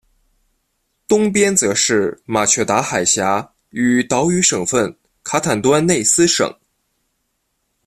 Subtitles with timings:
[1.07, 6.51] 东边则是马却达海峡与岛屿省份卡坦端内斯省。